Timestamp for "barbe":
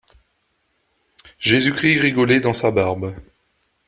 2.71-3.13